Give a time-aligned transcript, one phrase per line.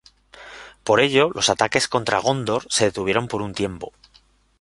[0.83, 3.93] Por ello los ataques contra Gondor se detuvieron por un tiempo.